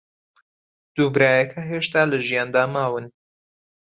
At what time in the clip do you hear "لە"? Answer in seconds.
2.11-2.17